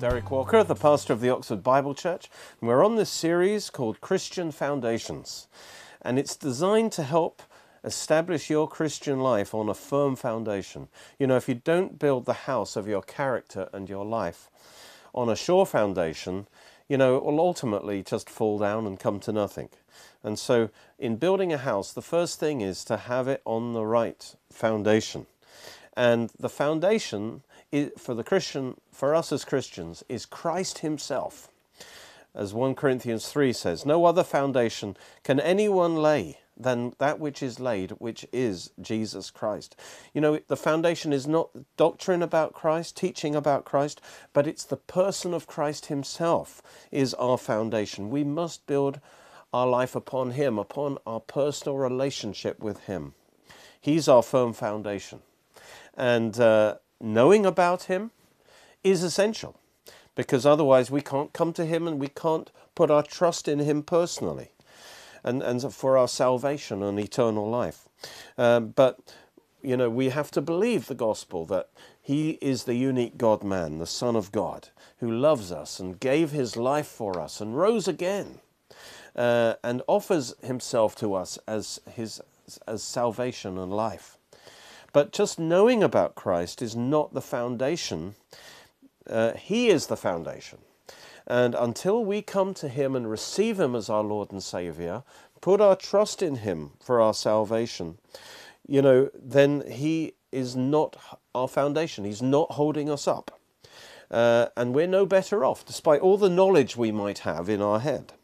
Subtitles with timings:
[0.00, 2.30] Derek Walker, the pastor of the Oxford Bible Church,
[2.60, 5.48] and we're on this series called Christian Foundations.
[6.00, 7.42] And it's designed to help
[7.82, 10.86] establish your Christian life on a firm foundation.
[11.18, 14.48] You know, if you don't build the house of your character and your life
[15.16, 16.46] on a sure foundation,
[16.88, 19.68] you know, it will ultimately just fall down and come to nothing.
[20.22, 23.84] And so, in building a house, the first thing is to have it on the
[23.84, 25.26] right foundation.
[25.96, 27.42] And the foundation
[27.98, 31.48] for the Christian, for us as Christians, is Christ Himself.
[32.34, 37.60] As 1 Corinthians 3 says, no other foundation can anyone lay than that which is
[37.60, 39.76] laid, which is Jesus Christ.
[40.12, 44.00] You know, the foundation is not doctrine about Christ, teaching about Christ,
[44.32, 48.10] but it's the person of Christ Himself is our foundation.
[48.10, 49.00] We must build
[49.52, 53.14] our life upon Him, upon our personal relationship with Him.
[53.80, 55.20] He's our firm foundation.
[55.96, 58.10] And uh, knowing about Him
[58.84, 59.58] is essential
[60.14, 63.82] because otherwise we can't come to Him and we can't put our trust in Him
[63.82, 64.50] personally
[65.22, 67.88] and, and for our salvation and eternal life.
[68.36, 68.98] Um, but,
[69.62, 71.68] you know, we have to believe the gospel that
[72.00, 76.32] He is the unique God man, the Son of God, who loves us and gave
[76.32, 78.40] His life for us and rose again.
[79.16, 82.20] Uh, and offers himself to us as his
[82.68, 84.17] as salvation and life.
[84.92, 88.14] But just knowing about Christ is not the foundation.
[89.08, 90.58] Uh, he is the foundation.
[91.28, 95.02] And until we come to Him and receive Him as our Lord and Savior,
[95.42, 97.98] put our trust in Him for our salvation,
[98.66, 100.96] you know, then He is not
[101.34, 102.04] our foundation.
[102.04, 103.38] He's not holding us up.
[104.10, 107.80] Uh, and we're no better off, despite all the knowledge we might have in our
[107.80, 108.14] head.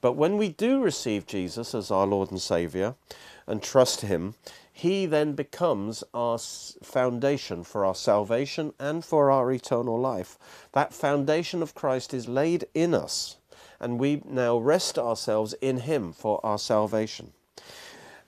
[0.00, 2.96] But when we do receive Jesus as our Lord and Savior
[3.46, 4.34] and trust Him,
[4.76, 10.36] he then becomes our foundation for our salvation and for our eternal life.
[10.72, 13.38] That foundation of Christ is laid in us,
[13.80, 17.32] and we now rest ourselves in Him for our salvation.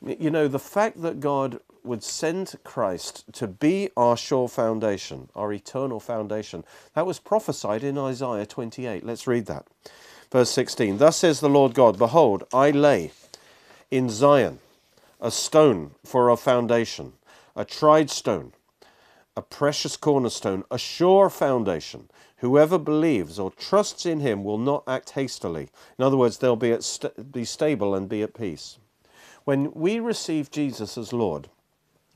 [0.01, 5.53] You know, the fact that God would send Christ to be our sure foundation, our
[5.53, 9.05] eternal foundation, that was prophesied in Isaiah 28.
[9.05, 9.67] Let's read that.
[10.33, 13.13] Verse 16 Thus says the Lord God, Behold, I lay
[13.91, 14.61] in Zion
[15.21, 17.12] a stone for a foundation,
[17.56, 18.53] a tried stone,
[19.37, 22.09] a precious cornerstone, a sure foundation.
[22.39, 25.71] Whoever believes or trusts in him will not act hastily.
[25.99, 28.79] In other words, they'll be, st- be stable and be at peace.
[29.45, 31.49] When we receive Jesus as Lord,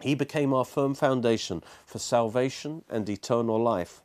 [0.00, 4.02] he became our firm foundation for salvation and eternal life.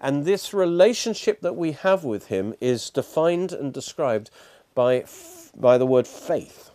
[0.00, 4.30] And this relationship that we have with him is defined and described
[4.74, 5.04] by,
[5.56, 6.70] by the word faith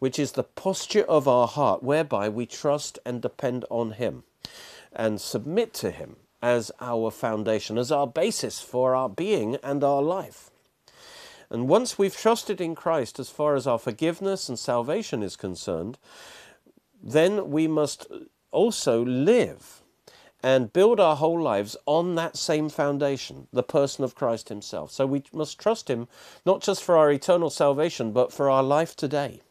[0.00, 4.24] which is the posture of our heart whereby we trust and depend on Him
[4.92, 10.02] and submit to Him as our foundation, as our basis for our being and our
[10.02, 10.50] life.
[11.50, 15.98] And once we've trusted in Christ as far as our forgiveness and salvation is concerned,
[17.02, 18.06] then we must
[18.50, 19.82] also live
[20.42, 24.90] and build our whole lives on that same foundation, the person of Christ Himself.
[24.90, 26.08] So we must trust Him
[26.46, 29.42] not just for our eternal salvation, but for our life today.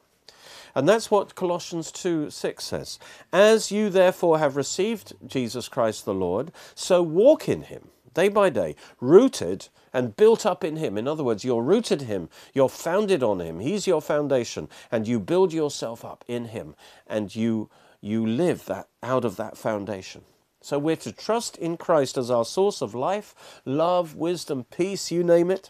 [0.75, 2.99] And that's what Colossians 2 6 says.
[3.31, 8.49] As you therefore have received Jesus Christ the Lord, so walk in him day by
[8.49, 10.97] day, rooted and built up in him.
[10.97, 15.07] In other words, you're rooted in him, you're founded on him, he's your foundation, and
[15.07, 16.75] you build yourself up in him,
[17.07, 17.69] and you
[18.01, 20.21] you live that out of that foundation.
[20.61, 25.23] So we're to trust in Christ as our source of life, love, wisdom, peace, you
[25.23, 25.69] name it,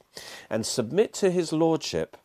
[0.50, 2.18] and submit to his lordship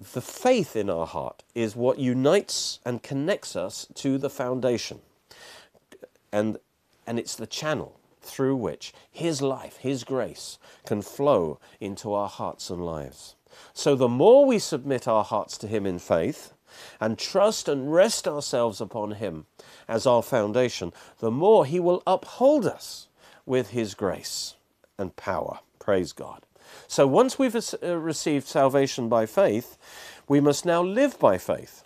[0.00, 5.00] the faith in our heart is what unites and connects us to the foundation.
[6.32, 6.58] And,
[7.06, 12.70] and it's the channel through which His life, His grace can flow into our hearts
[12.70, 13.34] and lives.
[13.74, 16.54] So the more we submit our hearts to Him in faith
[16.98, 19.46] and trust and rest ourselves upon Him
[19.86, 23.08] as our foundation, the more He will uphold us
[23.44, 24.54] with His grace
[24.96, 25.58] and power.
[25.78, 26.46] Praise God.
[26.90, 29.78] So once we've uh, received salvation by faith,
[30.26, 31.84] we must now live by faith.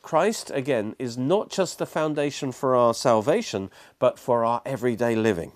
[0.00, 5.52] Christ, again, is not just the foundation for our salvation, but for our everyday living.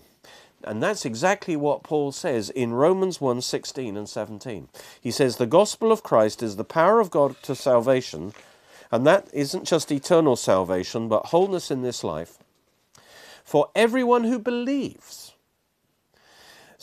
[0.62, 4.68] And that's exactly what Paul says in Romans 1 16 and 17.
[5.00, 8.34] He says, The gospel of Christ is the power of God to salvation,
[8.92, 12.36] and that isn't just eternal salvation, but wholeness in this life,
[13.44, 15.23] for everyone who believes.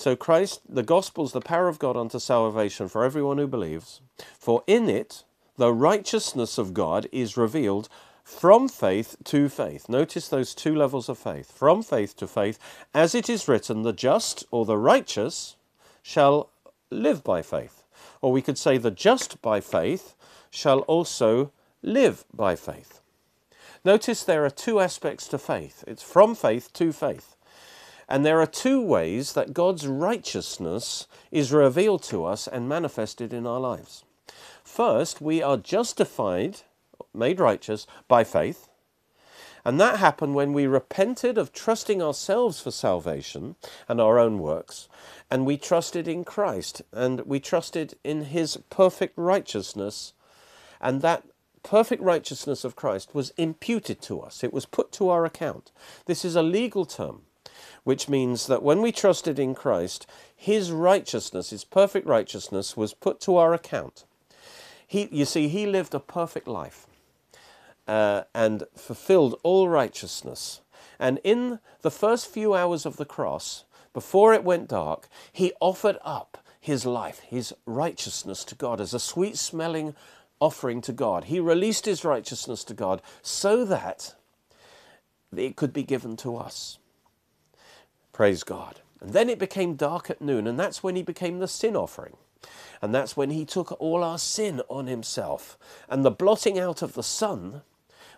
[0.01, 4.01] So Christ, the gospel is the power of God unto salvation for everyone who believes.
[4.39, 5.24] For in it
[5.57, 7.88] the righteousness of God is revealed
[8.24, 9.88] from faith to faith.
[9.88, 11.51] Notice those two levels of faith.
[11.51, 12.57] From faith to faith,
[12.95, 15.56] as it is written, the just or the righteous
[16.01, 16.50] shall
[16.89, 17.83] live by faith.
[18.21, 20.15] Or we could say, the just by faith
[20.50, 21.51] shall also
[21.83, 23.01] live by faith.
[23.86, 27.36] Notice there are two aspects to faith it's from faith to faith.
[28.12, 33.48] And there are two ways that God's righteousness is revealed to us and manifested in
[33.48, 34.04] our lives.
[34.66, 36.58] First, we are justified,
[37.13, 38.68] made righteous by faith.
[39.63, 43.56] And that happened when we repented of trusting ourselves for salvation
[43.88, 44.90] and our own works,
[45.30, 50.12] and we trusted in Christ, and we trusted in His perfect righteousness,
[50.81, 51.24] and that
[51.64, 54.44] perfect righteousness of Christ was imputed to us.
[54.44, 55.72] It was put to our account.
[56.07, 57.22] This is a legal term
[57.84, 60.06] which means that when we trusted in Christ,
[60.36, 64.06] his righteousness, his perfect righteousness, was put to our account.
[64.86, 66.88] He, you see, he lived a perfect life
[67.88, 70.62] uh, and fulfilled all righteousness.
[71.00, 75.98] And in the first few hours of the cross, before it went dark, he offered
[76.04, 79.96] up his life, his righteousness to God as a sweet smelling
[80.40, 81.25] offering to God.
[81.25, 84.16] He released his righteousness to God so that
[85.36, 86.78] it could be given to us.
[88.13, 88.81] Praise God.
[89.00, 92.18] And then it became dark at noon, and that's when he became the sin offering.
[92.81, 95.58] And that's when he took all our sin on himself.
[95.88, 97.62] And the blotting out of the sun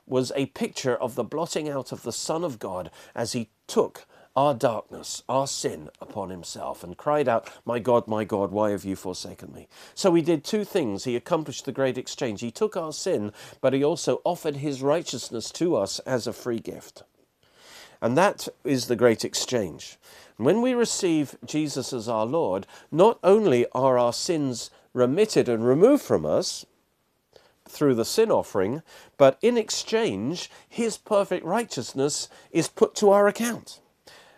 [0.06, 4.06] was a picture of the blotting out of the Son of God as he took
[4.36, 8.84] our darkness, our sin upon himself and cried out, My God, my God, why have
[8.84, 9.68] you forsaken me?
[9.94, 11.04] So he did two things.
[11.04, 12.42] He accomplished the great exchange.
[12.42, 13.32] He took our sin,
[13.62, 17.04] but he also offered his righteousness to us as a free gift.
[18.04, 19.98] And that is the great exchange.
[20.36, 26.04] When we receive Jesus as our Lord, not only are our sins remitted and removed
[26.04, 26.66] from us
[27.66, 28.82] through the sin offering,
[29.18, 33.80] but in exchange, His perfect righteousness is put to our account.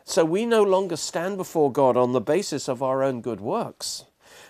[0.03, 4.05] So we no longer stand before God on the basis of our own good works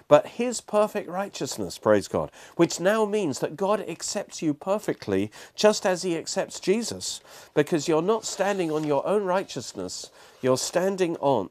[0.07, 5.86] but his perfect righteousness, praise God, which now means that God accepts you perfectly just
[5.86, 7.22] as he accepts Jesus,
[7.54, 10.12] because you're not standing on your own righteousness,
[10.42, 11.50] you're standing on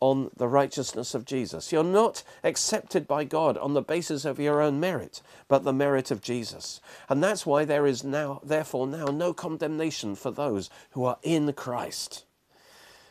[0.00, 1.72] on the righteousness of Jesus.
[1.72, 6.10] You're not accepted by God on the basis of your own merit, but the merit
[6.10, 6.80] of Jesus.
[7.08, 11.52] And that's why there is now, therefore, now no condemnation for those who are in
[11.52, 12.24] Christ.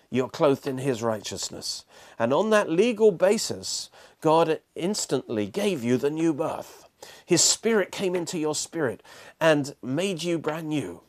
[0.10, 1.84] You're clothed in his righteousness.
[2.18, 3.90] And on that legal basis,
[4.22, 6.88] God instantly gave you the new birth.
[7.26, 9.04] His spirit came into your spirit
[9.40, 11.02] and made you brand new.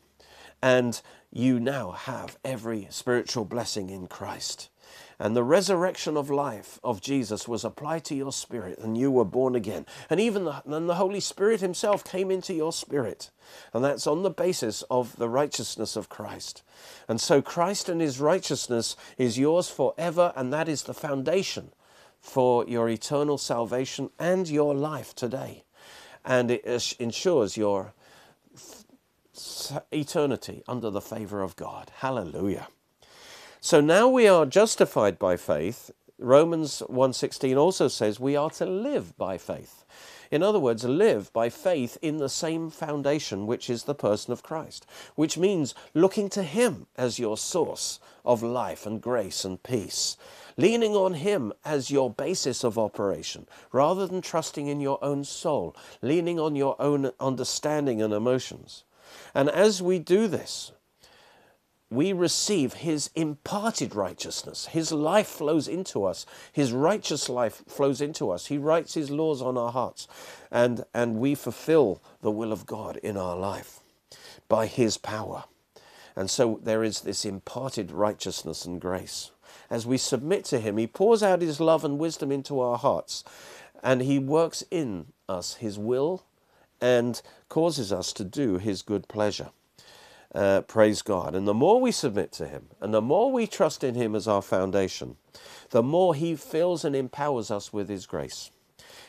[0.63, 1.01] And
[1.31, 4.69] you now have every spiritual blessing in Christ.
[5.21, 9.25] And the resurrection of life of Jesus was applied to your spirit, and you were
[9.25, 9.85] born again.
[10.09, 13.31] And even the, and the Holy Spirit Himself came into your spirit.
[13.75, 16.63] And that's on the basis of the righteousness of Christ.
[17.09, 21.73] And so Christ and His righteousness is yours forever, and that is the foundation
[22.21, 25.65] for your eternal salvation and your life today.
[26.25, 27.95] And it ensures your
[29.93, 31.91] eternity under the favor of God.
[31.97, 32.69] Hallelujah.
[33.61, 35.91] So now we are justified by faith.
[36.19, 39.85] Romans 1:16 also says we are to live by faith.
[40.31, 44.43] In other words, live by faith in the same foundation which is the person of
[44.43, 44.85] Christ,
[45.15, 50.17] which means looking to him as your source of life and grace and peace
[50.59, 55.75] leaning on Him as your basis of operation, rather than trusting in your own soul,
[56.03, 58.85] leaning on your own understanding and emotions.
[59.35, 60.73] And as we do this,
[61.91, 64.67] we receive His imparted righteousness.
[64.67, 66.27] His life flows into us.
[66.53, 68.47] His righteous life flows into us.
[68.47, 70.07] He writes His laws on our hearts.
[70.51, 73.81] And, and we fulfill the will of God in our life
[74.49, 75.45] by His power.
[76.15, 79.31] And so there is this imparted righteousness and grace
[79.71, 83.25] as we submit to Him, He pours out His love and wisdom into our hearts,
[83.83, 86.25] and He works in us His will
[86.81, 89.51] and causes us to do His good pleasure.
[90.35, 91.35] Uh, praise God.
[91.35, 94.29] And the more we submit to Him, and the more we trust in Him as
[94.29, 95.17] our foundation,
[95.71, 98.51] the more He fills and empowers us with His grace.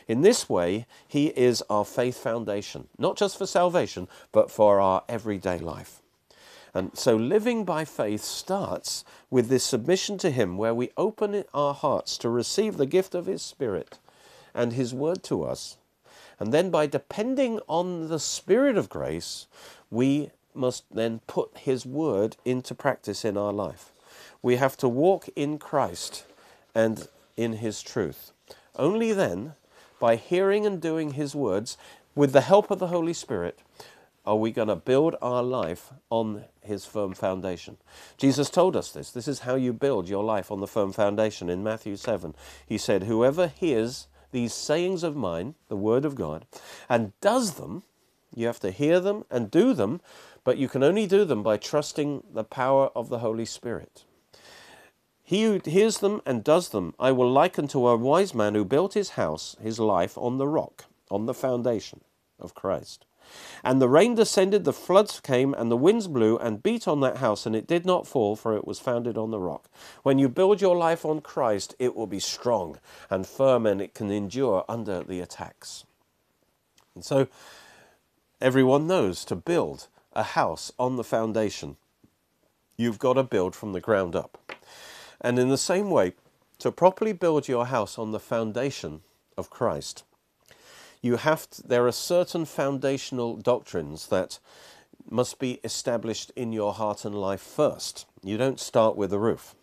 [0.08, 5.04] In this way, He is our faith foundation, not just for salvation, but for our
[5.08, 5.99] everyday life.
[6.72, 11.74] And so living by faith starts with this submission to Him, where we open our
[11.74, 13.98] hearts to receive the gift of His Spirit
[14.54, 15.78] and His word to us.
[16.38, 19.46] And then by depending on the Spirit of grace,
[19.90, 23.92] we must then put His word into practice in our life.
[24.42, 26.24] We have to walk in Christ
[26.74, 28.32] and in His truth.
[28.76, 29.54] Only then,
[29.98, 31.76] by hearing and doing His words,
[32.14, 33.60] with the help of the Holy Spirit,
[34.26, 37.78] are we going to build our life on his firm foundation?
[38.18, 39.10] Jesus told us this.
[39.10, 41.48] This is how you build your life on the firm foundation.
[41.48, 42.34] In Matthew 7,
[42.66, 46.46] he said, Whoever hears these sayings of mine, the word of God,
[46.88, 47.82] and does them,
[48.34, 50.00] you have to hear them and do them,
[50.44, 54.04] but you can only do them by trusting the power of the Holy Spirit.
[55.22, 58.64] He who hears them and does them, I will liken to a wise man who
[58.64, 62.00] built his house, his life, on the rock, on the foundation
[62.38, 63.06] of Christ.
[63.62, 67.18] And the rain descended, the floods came, and the winds blew and beat on that
[67.18, 69.68] house, and it did not fall, for it was founded on the rock.
[70.02, 73.94] When you build your life on Christ, it will be strong and firm, and it
[73.94, 75.84] can endure under the attacks.
[76.94, 77.28] And so,
[78.40, 81.76] everyone knows to build a house on the foundation,
[82.76, 84.56] you've got to build from the ground up.
[85.20, 86.14] And in the same way,
[86.58, 89.02] to properly build your house on the foundation
[89.36, 90.04] of Christ,
[91.02, 94.38] you have to, there are certain foundational doctrines that
[95.08, 98.06] must be established in your heart and life first.
[98.22, 99.54] You don't start with the roof.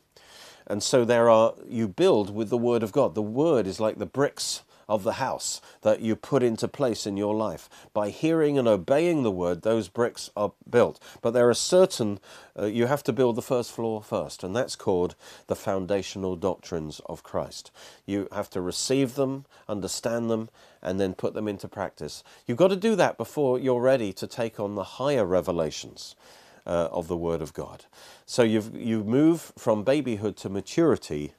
[0.65, 3.15] And so there are you build with the word of God.
[3.15, 7.17] The word is like the bricks of the house that you put into place in
[7.17, 7.69] your life.
[7.93, 10.99] By hearing and obeying the word, those bricks are built.
[11.21, 12.19] But there are certain,
[12.57, 15.15] uh, you have to build the first floor first, and that's called
[15.47, 17.71] the foundational doctrines of Christ.
[18.05, 20.49] You have to receive them, understand them,
[20.81, 22.23] and then put them into practice.
[22.45, 26.15] You've got to do that before you're ready to take on the higher revelations.
[26.65, 27.85] Uh, of the Word of God.
[28.25, 31.33] So you you move from babyhood to maturity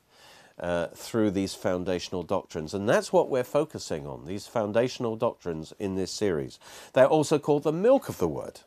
[0.61, 2.75] uh, through these foundational doctrines.
[2.75, 6.59] And that's what we're focusing on, these foundational doctrines in this series.
[6.93, 8.61] They're also called the milk of the word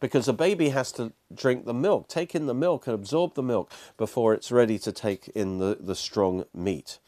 [0.00, 3.42] because a baby has to drink the milk, take in the milk and absorb the
[3.42, 6.98] milk before it's ready to take in the, the strong meat.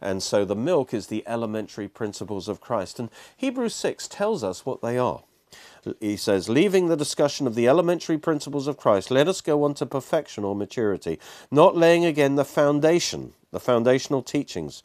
[0.00, 2.98] And so the milk is the elementary principles of Christ.
[2.98, 5.24] And Hebrews 6 tells us what they are.
[6.00, 9.74] He says, leaving the discussion of the elementary principles of Christ, let us go on
[9.74, 11.18] to perfection or maturity,
[11.50, 14.82] not laying again the foundation the foundational teachings.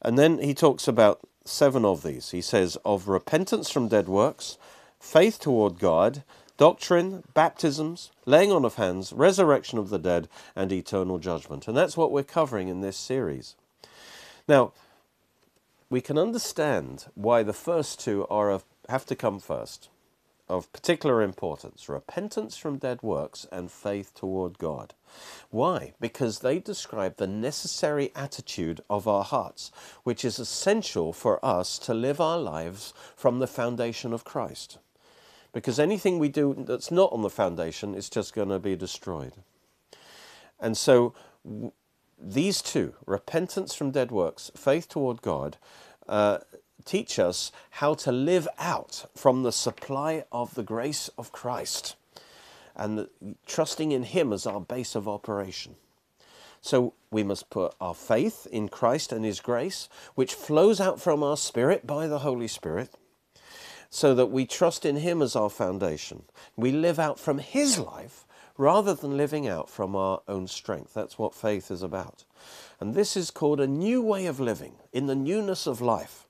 [0.00, 2.30] And then he talks about seven of these.
[2.30, 4.56] He says, of repentance from dead works,
[4.98, 6.22] faith toward God,
[6.56, 11.68] doctrine, baptisms, laying on of hands, resurrection of the dead, and eternal judgment.
[11.68, 13.56] And that's what we're covering in this series.
[14.48, 14.72] Now,
[15.90, 19.88] we can understand why the first two are have to come first
[20.48, 24.94] of particular importance repentance from dead works and faith toward God.
[25.50, 25.94] Why?
[26.00, 29.70] Because they describe the necessary attitude of our hearts,
[30.02, 34.78] which is essential for us to live our lives from the foundation of Christ.
[35.52, 39.34] Because anything we do that's not on the foundation is just going to be destroyed.
[40.60, 41.14] And so,
[42.18, 45.58] these two, repentance from dead works, faith toward God,
[46.08, 46.38] uh,
[46.84, 51.96] teach us how to live out from the supply of the grace of Christ
[52.76, 53.08] and
[53.46, 55.76] trusting in Him as our base of operation.
[56.60, 61.22] So we must put our faith in Christ and His grace, which flows out from
[61.22, 62.90] our spirit by the Holy Spirit,
[63.90, 66.24] so that we trust in Him as our foundation.
[66.56, 68.24] We live out from His life
[68.56, 70.94] rather than living out from our own strength.
[70.94, 72.24] That's what faith is about.
[72.80, 76.23] And this is called a new way of living, in the newness of life.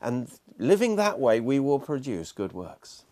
[0.00, 3.04] And living that way, we will produce good works.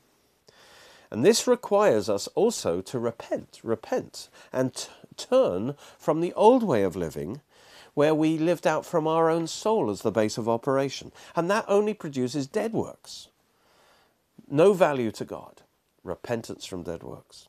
[1.11, 6.97] And this requires us also to repent, repent, and turn from the old way of
[6.97, 7.41] living
[7.95, 11.11] where we lived out from our own soul as the base of operation.
[11.35, 13.29] And that only produces dead works.
[14.49, 15.63] No value to God.
[16.05, 17.49] Repentance from dead works.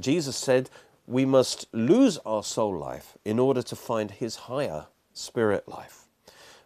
[0.00, 0.70] Jesus said
[1.06, 6.06] we must lose our soul life in order to find his higher spirit life.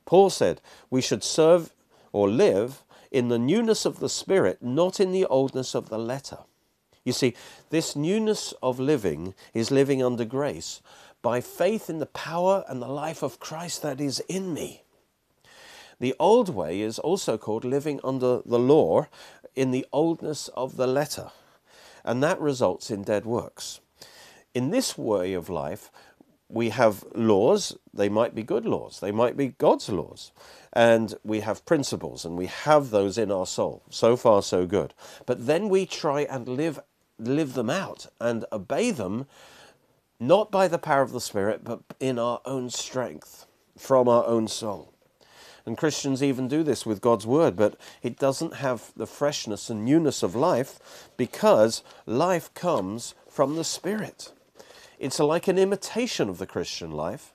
[0.06, 1.72] Paul said we should serve
[2.12, 6.38] or live in the newness of the Spirit, not in the oldness of the letter.
[7.04, 7.34] You see,
[7.70, 10.82] this newness of living is living under grace
[11.22, 14.82] by faith in the power and the life of Christ that is in me.
[15.98, 19.06] The old way is also called living under the law
[19.54, 21.30] in the oldness of the letter,
[22.04, 23.80] and that results in dead works.
[24.54, 25.90] In this way of life,
[26.50, 30.32] we have laws, they might be good laws, they might be God's laws,
[30.72, 33.82] and we have principles, and we have those in our soul.
[33.90, 34.94] So far, so good.
[35.26, 36.80] But then we try and live,
[37.18, 39.26] live them out and obey them,
[40.18, 43.46] not by the power of the Spirit, but in our own strength,
[43.78, 44.92] from our own soul.
[45.66, 49.84] And Christians even do this with God's Word, but it doesn't have the freshness and
[49.84, 54.32] newness of life because life comes from the Spirit.
[55.00, 57.32] It's like an imitation of the Christian life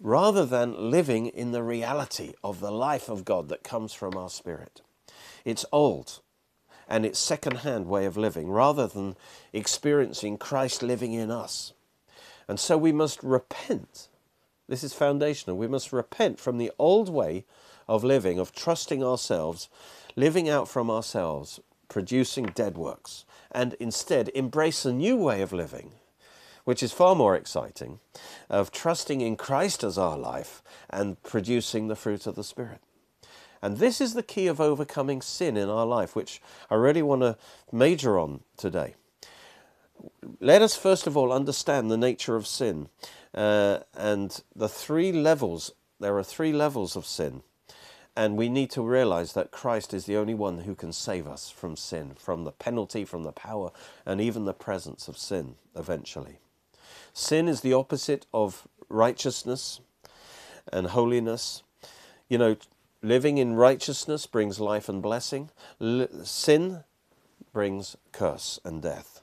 [0.00, 4.30] rather than living in the reality of the life of God that comes from our
[4.30, 4.80] spirit.
[5.44, 6.20] It's old
[6.88, 9.16] and its second hand way of living rather than
[9.52, 11.72] experiencing Christ living in us.
[12.46, 14.06] And so we must repent.
[14.68, 15.56] This is foundational.
[15.56, 17.46] We must repent from the old way
[17.88, 19.68] of living, of trusting ourselves,
[20.14, 21.58] living out from ourselves,
[21.88, 25.94] producing dead works, and instead embrace a new way of living,
[26.64, 28.00] which is far more exciting,
[28.48, 32.80] of trusting in Christ as our life and producing the fruit of the Spirit.
[33.62, 37.22] And this is the key of overcoming sin in our life, which I really want
[37.22, 37.38] to
[37.72, 38.94] major on today.
[40.38, 42.88] Let us first of all understand the nature of sin
[43.34, 45.72] uh, and the three levels.
[45.98, 47.42] There are three levels of sin.
[48.16, 51.50] And we need to realize that Christ is the only one who can save us
[51.50, 53.70] from sin, from the penalty, from the power,
[54.06, 56.38] and even the presence of sin eventually.
[57.14, 59.80] Sin is the opposite of righteousness
[60.70, 61.62] and holiness.
[62.28, 62.56] You know,
[63.04, 65.50] Living in righteousness brings life and blessing.
[66.22, 66.84] Sin
[67.52, 69.20] brings curse and death.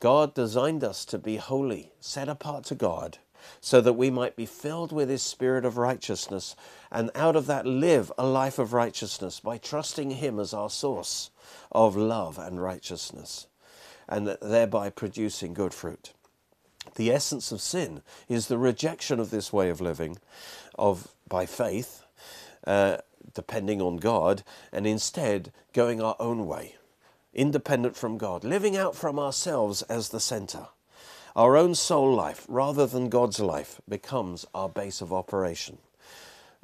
[0.00, 3.18] God designed us to be holy, set apart to God,
[3.60, 6.56] so that we might be filled with His Spirit of righteousness,
[6.90, 11.30] and out of that live a life of righteousness by trusting Him as our source
[11.70, 13.46] of love and righteousness,
[14.08, 16.14] and thereby producing good fruit.
[16.94, 20.18] The essence of sin is the rejection of this way of living,
[20.78, 22.02] of by faith,
[22.66, 22.98] uh,
[23.34, 26.76] depending on God, and instead going our own way,
[27.34, 30.68] independent from God, living out from ourselves as the center.
[31.34, 35.78] Our own soul life, rather than God's life, becomes our base of operation.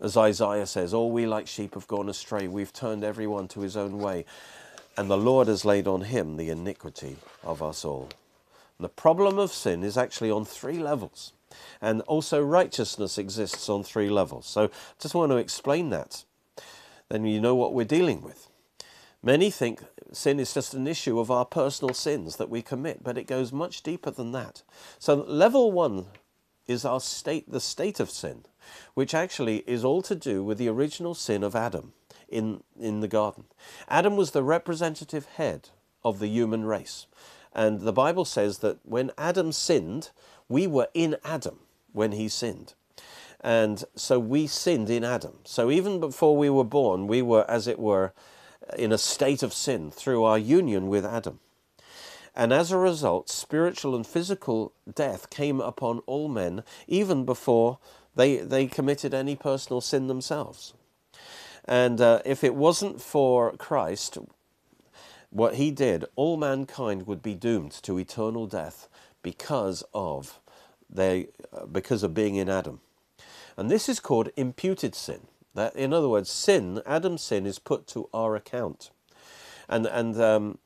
[0.01, 3.77] As Isaiah says, All we like sheep have gone astray, we've turned everyone to his
[3.77, 4.25] own way,
[4.97, 8.09] and the Lord has laid on him the iniquity of us all.
[8.83, 11.33] The problem of sin is actually on three levels.
[11.81, 14.47] And also, righteousness exists on three levels.
[14.47, 16.25] So, just want to explain that.
[17.09, 18.49] Then you know what we're dealing with.
[19.23, 23.19] Many think sin is just an issue of our personal sins that we commit, but
[23.19, 24.63] it goes much deeper than that.
[24.99, 26.07] So, level one
[26.67, 28.45] is our state, the state of sin,
[28.95, 31.93] which actually is all to do with the original sin of Adam
[32.29, 33.45] in, in the garden.
[33.89, 35.69] Adam was the representative head
[36.03, 37.07] of the human race.
[37.55, 40.11] And the Bible says that when Adam sinned,
[40.49, 41.61] we were in Adam
[41.93, 42.75] when he sinned.
[43.41, 45.39] And so we sinned in Adam.
[45.45, 48.13] So even before we were born, we were, as it were,
[48.79, 51.41] in a state of sin through our union with Adam.
[52.35, 57.79] And as a result, spiritual and physical death came upon all men, even before
[58.15, 60.73] they, they committed any personal sin themselves.
[61.65, 64.19] And uh, if it wasn't for Christ,
[65.33, 68.89] what he did, all mankind would be doomed to eternal death
[69.23, 70.39] because of
[70.91, 72.81] they, uh, because of being in Adam.
[73.57, 75.23] And this is called imputed sin.
[75.55, 78.91] That, in other words, sin, Adam's sin, is put to our account.
[79.69, 80.59] And, and um,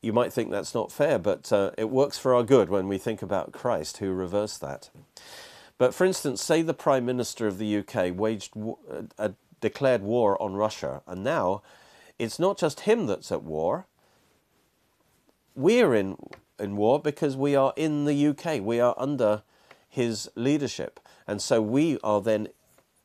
[0.00, 2.98] you might think that's not fair, but uh, it works for our good when we
[2.98, 4.90] think about Christ who reversed that.
[5.76, 9.28] But for instance, say the Prime Minister of the UK waged a, uh,
[9.60, 11.62] declared war on Russia, and now
[12.18, 13.86] it's not just him that's at war.
[15.58, 16.16] We're in
[16.56, 18.60] in war because we are in the UK.
[18.60, 19.42] We are under
[19.88, 21.00] his leadership.
[21.26, 22.48] And so we are then,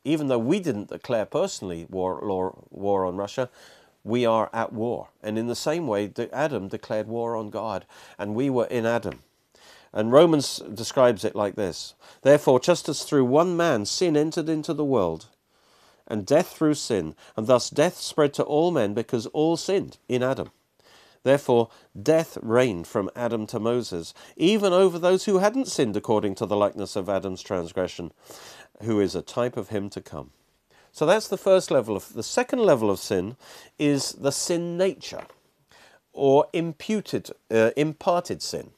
[0.04, 3.50] even though we didn't declare personally war, war, war on Russia,
[4.04, 5.08] we are at war.
[5.20, 7.86] And in the same way, Adam declared war on God,
[8.18, 9.24] and we were in Adam.
[9.92, 14.74] And Romans describes it like this Therefore, just as through one man sin entered into
[14.74, 15.26] the world,
[16.06, 20.22] and death through sin, and thus death spread to all men because all sinned in
[20.22, 20.52] Adam.
[21.24, 26.46] Therefore, death reigned from Adam to Moses, even over those who hadn't sinned according to
[26.46, 28.12] the likeness of Adam's transgression,
[28.82, 30.30] who is a type of him to come.
[30.92, 33.36] So that's the first level of the second level of sin
[33.78, 35.24] is the sin nature
[36.12, 38.70] or imputed uh, imparted sin.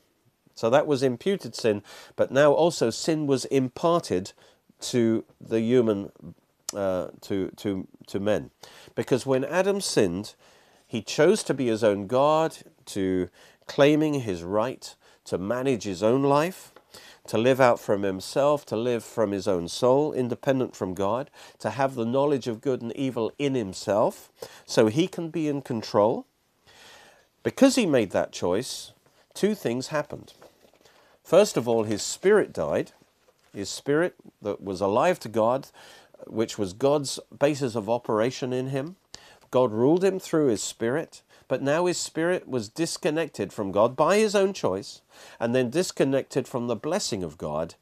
[0.55, 1.83] So that was imputed sin,
[2.15, 4.33] but now also sin was imparted
[4.81, 6.11] to the human
[6.75, 8.51] uh, to to to men.
[8.95, 10.35] Because when Adam sinned,
[10.87, 13.29] he chose to be his own God, to
[13.67, 14.95] claiming his right
[15.27, 16.73] to manage his own life,
[17.27, 21.71] to live out from himself, to live from his own soul, independent from God, to
[21.71, 24.31] have the knowledge of good and evil in himself,
[24.65, 26.27] so he can be in control.
[27.43, 28.93] Because he made that choice,
[29.35, 30.33] two things happened.
[31.23, 32.93] First of all, his spirit died.
[33.53, 35.69] His spirit that was alive to God,
[36.27, 38.97] which was God's basis of operation in him,
[39.51, 44.19] God ruled him through his spirit, but now his spirit was disconnected from God by
[44.19, 45.03] his own choice,
[45.39, 47.75] and then disconnected from the blessing of God.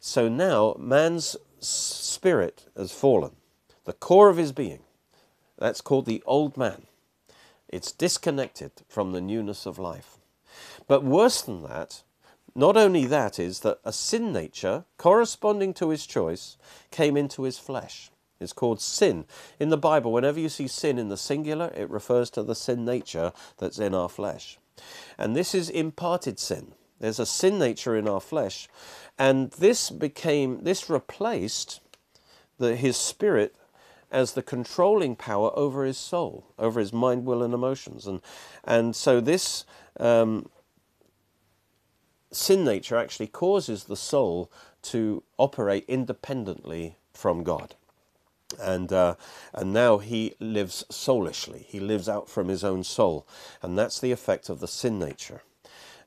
[0.00, 3.32] So now man's spirit has fallen,
[3.84, 4.80] the core of his being.
[5.58, 6.86] That's called the old man.
[7.68, 10.18] It's disconnected from the newness of life.
[10.86, 12.02] But worse than that,
[12.54, 16.56] not only that is that a sin nature corresponding to his choice
[16.90, 18.10] came into his flesh.
[18.40, 19.24] It's called sin.
[19.60, 22.84] In the Bible, whenever you see sin in the singular, it refers to the sin
[22.84, 24.58] nature that's in our flesh.
[25.18, 26.74] And this is imparted sin.
[27.00, 28.68] There's a sin nature in our flesh.
[29.18, 31.80] And this became, this replaced
[32.58, 33.54] the, his spirit
[34.10, 38.06] as the controlling power over his soul, over his mind, will, and emotions.
[38.06, 38.20] And,
[38.62, 39.64] and so this
[39.98, 40.48] um,
[42.30, 44.50] sin nature actually causes the soul
[44.82, 47.74] to operate independently from God.
[48.60, 49.16] And, uh,
[49.52, 51.66] and now he lives soulishly.
[51.68, 53.26] He lives out from his own soul.
[53.62, 55.42] And that's the effect of the sin nature.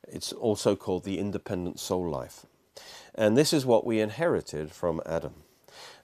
[0.08, 2.46] It's also called the independent soul life.
[3.16, 5.34] And this is what we inherited from Adam.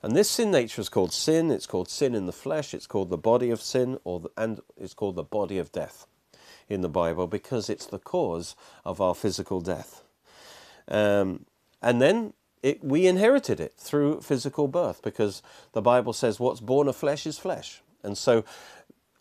[0.02, 1.52] And this sin nature is called sin.
[1.52, 2.74] It's called sin in the flesh.
[2.74, 6.08] It's called the body of sin, or the, and it's called the body of death
[6.68, 10.04] in the Bible because it's the cause of our physical death.
[10.88, 11.46] Um,
[11.82, 16.88] and then it, we inherited it through physical birth because the Bible says what's born
[16.88, 17.82] of flesh is flesh.
[18.04, 18.46] And so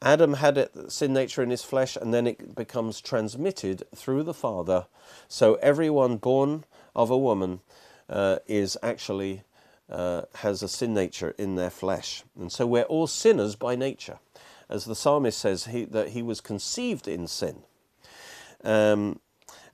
[0.01, 4.35] Adam had it, sin nature in his flesh, and then it becomes transmitted through the
[4.35, 4.87] Father.
[5.29, 7.61] So everyone born of a woman
[8.09, 9.43] uh, is actually
[9.91, 12.23] uh, has a sin nature in their flesh.
[12.39, 14.19] And so we're all sinners by nature.
[14.69, 17.63] As the psalmist says, he, that he was conceived in sin.
[18.65, 19.21] Um,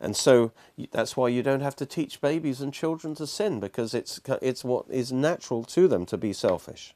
[0.00, 0.52] and so
[0.92, 4.64] that's why you don't have to teach babies and children to sin because it's, it's
[4.64, 6.94] what is natural to them to be selfish.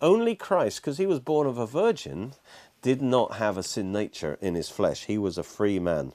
[0.00, 2.34] Only Christ, because he was born of a virgin,
[2.82, 5.06] did not have a sin nature in his flesh.
[5.06, 6.12] He was a free man.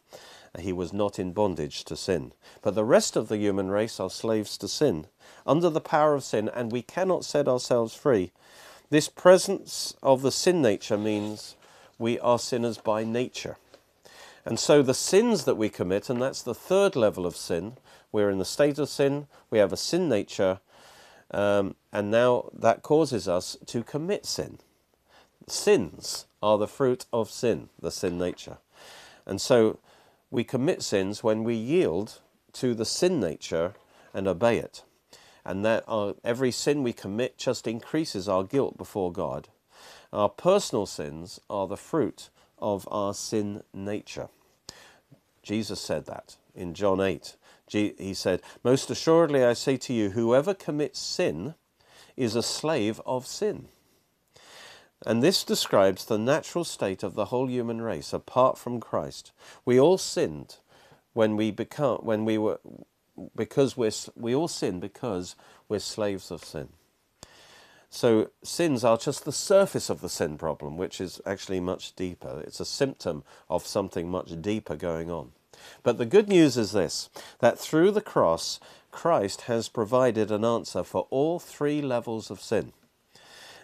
[0.59, 2.33] He was not in bondage to sin.
[2.61, 5.07] But the rest of the human race are slaves to sin,
[5.47, 8.31] under the power of sin, and we cannot set ourselves free.
[8.91, 11.55] This presence of the sin nature means
[11.97, 13.57] we are sinners by nature.
[14.49, 17.73] And so the sins that we commit, and that's the third level of sin,
[18.11, 20.59] we're in the state of sin, we have a sin nature,
[21.29, 24.57] um, and now that causes us to commit sin.
[25.45, 28.57] Sins are the fruit of sin, the sin nature.
[29.23, 29.77] And so
[30.31, 32.19] we commit sins when we yield
[32.53, 33.75] to the sin nature
[34.15, 34.81] and obey it.
[35.45, 39.49] And that our, every sin we commit just increases our guilt before God.
[40.11, 44.29] Our personal sins are the fruit of our sin nature.
[45.49, 47.35] Jesus said that in John 8.
[47.71, 51.55] He said, Most assuredly I say to you, whoever commits sin
[52.15, 53.67] is a slave of sin.
[55.07, 59.31] And this describes the natural state of the whole human race apart from Christ.
[59.65, 60.57] We all sinned
[61.13, 62.59] when we become when we were
[63.35, 65.35] because we're we all sin because
[65.67, 66.69] we're slaves of sin.
[67.89, 72.43] So sins are just the surface of the sin problem, which is actually much deeper.
[72.45, 75.31] It's a symptom of something much deeper going on.
[75.83, 78.59] But the good news is this that through the cross,
[78.91, 82.73] Christ has provided an answer for all three levels of sin.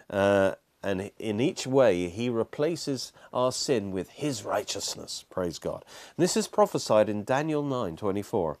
[0.08, 5.24] Uh, and in each way, he replaces our sin with his righteousness.
[5.30, 5.84] Praise God.
[6.16, 8.58] And this is prophesied in Daniel 9 24.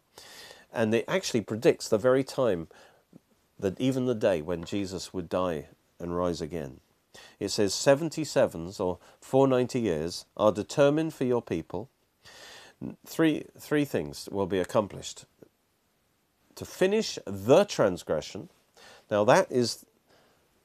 [0.72, 2.68] And it actually predicts the very time
[3.58, 5.68] that even the day when Jesus would die
[5.98, 6.80] and rise again.
[7.38, 11.88] It says 77s or 490 years are determined for your people.
[13.06, 15.24] Three, three things will be accomplished.
[16.56, 18.48] To finish the transgression.
[19.10, 19.84] Now, that is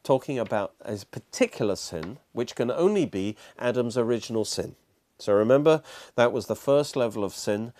[0.04, 4.76] talking about a particular sin, which can only be Adam's original sin.
[5.20, 5.84] So remember,
[6.16, 7.74] that was the first level of sin.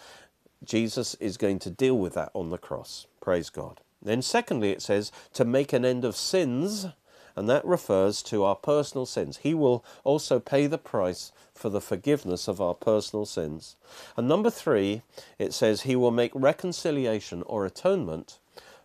[0.64, 3.08] Jesus is going to deal with that on the cross.
[3.20, 3.82] Praise God.
[4.02, 6.88] Then, secondly, it says to make an end of sins,
[7.36, 9.40] and that refers to our personal sins.
[9.44, 13.76] He will also pay the price for the forgiveness of our personal sins.
[14.18, 15.02] And number three,
[15.38, 18.40] it says he will make reconciliation or atonement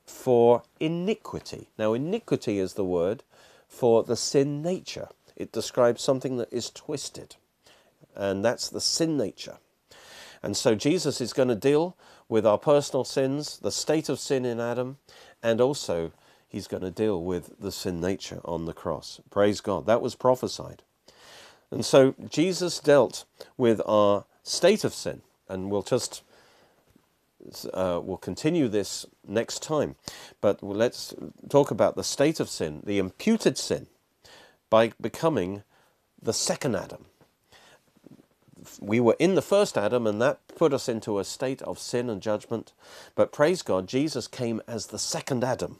[0.04, 1.68] for iniquity.
[1.78, 3.22] Now, iniquity is the word
[3.68, 5.08] for the sin nature.
[5.34, 7.36] It describes something that is twisted,
[8.14, 9.58] and that's the sin nature.
[10.42, 11.96] And so Jesus is going to deal
[12.28, 14.98] with our personal sins, the state of sin in Adam,
[15.42, 16.12] and also
[16.56, 19.20] he's going to deal with the sin nature on the cross.
[19.30, 19.84] Praise God.
[19.84, 20.82] That was prophesied.
[21.70, 23.26] And so Jesus dealt
[23.58, 26.22] with our state of sin, and we'll just
[27.74, 29.96] uh, we'll continue this next time.
[30.40, 31.14] But let's
[31.50, 33.86] talk about the state of sin, the imputed sin,
[34.70, 35.62] by becoming
[36.22, 37.04] the second Adam
[38.80, 42.10] we were in the first Adam, and that put us into a state of sin
[42.10, 42.72] and judgment.
[43.14, 45.78] But praise God, Jesus came as the second Adam,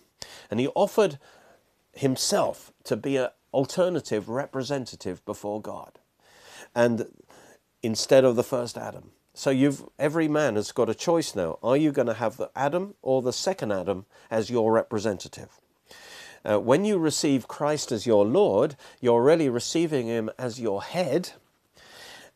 [0.51, 1.19] and he offered
[1.93, 5.99] himself to be an alternative representative before God.
[6.75, 7.07] And
[7.83, 9.13] instead of the first Adam.
[9.33, 11.59] So you've every man has got a choice now.
[11.63, 15.61] Are you going to have the Adam or the second Adam as your representative?
[16.45, 21.33] Uh, when you receive Christ as your Lord, you're really receiving Him as your head,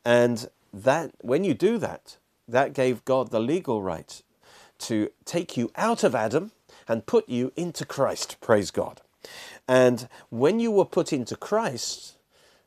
[0.04, 4.22] and that when you do that, that gave God the legal right
[4.80, 6.52] to take you out of Adam
[6.90, 8.36] and put you into Christ.
[8.40, 9.00] Praise God.
[9.68, 12.16] And when you were put into Christ,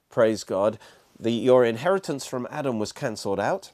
[0.10, 0.80] praise God,
[1.20, 3.74] the, your inheritance from Adam was cancelled out,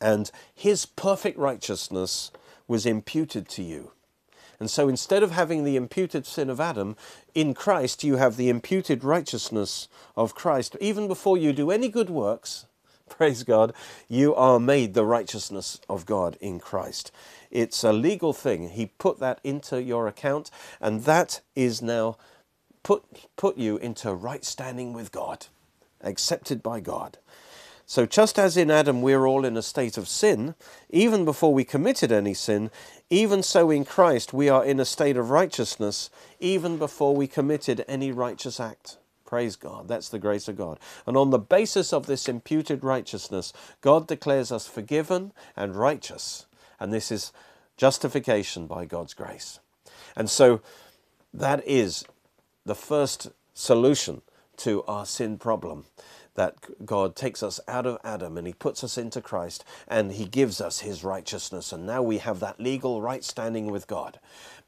[0.00, 2.30] and his perfect righteousness
[2.66, 3.92] was imputed to you.
[4.58, 6.96] And so instead of having the imputed sin of Adam,
[7.34, 10.76] in Christ you have the imputed righteousness of Christ.
[10.80, 12.64] Even before you do any good works,
[13.16, 13.72] praise God,
[14.08, 17.10] you are made the righteousness of God in Christ.
[17.50, 18.70] It's a legal thing.
[18.70, 22.16] He put that into your account, and that is now
[22.82, 23.04] put,
[23.36, 25.46] put you into right standing with God,
[26.02, 27.18] accepted by God.
[27.90, 30.54] So, just as in Adam we're all in a state of sin,
[30.90, 32.70] even before we committed any sin,
[33.08, 37.86] even so in Christ we are in a state of righteousness, even before we committed
[37.88, 38.98] any righteous act.
[39.28, 39.88] Praise God.
[39.88, 40.80] That's the grace of God.
[41.06, 46.46] And on the basis of this imputed righteousness, God declares us forgiven and righteous.
[46.80, 47.30] And this is
[47.76, 49.60] justification by God's grace.
[50.16, 50.62] And so
[51.34, 52.06] that is
[52.64, 54.22] the first solution
[54.56, 55.84] to our sin problem
[56.34, 60.24] that God takes us out of Adam and he puts us into Christ and he
[60.24, 61.70] gives us his righteousness.
[61.70, 64.20] And now we have that legal right standing with God.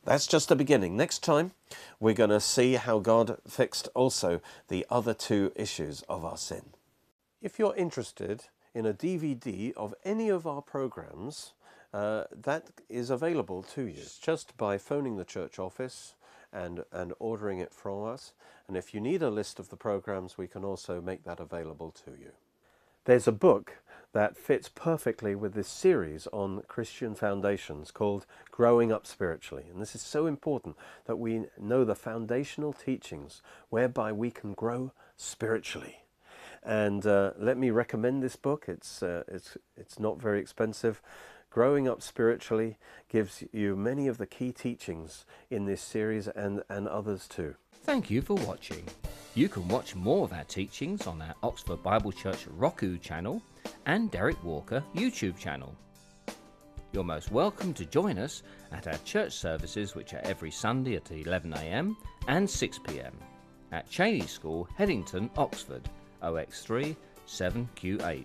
[0.04, 0.96] That's just the beginning.
[0.96, 1.52] Next time,
[1.98, 6.70] we're going to see how God fixed also the other two issues of our sin.
[7.42, 11.52] If you're interested in a DVD of any of our programs,
[11.92, 16.14] uh, that is available to you just by phoning the church office
[16.52, 18.32] and, and ordering it from us.
[18.68, 21.90] And if you need a list of the programs, we can also make that available
[22.04, 22.32] to you.
[23.06, 23.78] There's a book
[24.12, 29.64] that fits perfectly with this series on Christian foundations called Growing Up Spiritually.
[29.70, 34.92] And this is so important that we know the foundational teachings whereby we can grow
[35.16, 36.02] spiritually.
[36.62, 38.66] And uh, let me recommend this book.
[38.68, 41.00] It's, uh, it's, it's not very expensive.
[41.50, 42.76] Growing Up Spiritually
[43.08, 47.56] gives you many of the key teachings in this series and, and others too.
[47.82, 48.84] Thank you for watching.
[49.34, 53.42] You can watch more of our teachings on our Oxford Bible Church Roku channel
[53.86, 55.74] and Derek Walker YouTube channel.
[56.92, 61.06] You're most welcome to join us at our church services, which are every Sunday at
[61.06, 61.96] 11am
[62.28, 63.12] and 6pm
[63.72, 65.88] at Cheney School, Headington, Oxford,
[66.22, 66.94] OX3
[67.26, 68.24] 7QH.